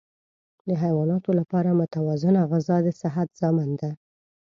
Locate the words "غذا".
2.51-2.77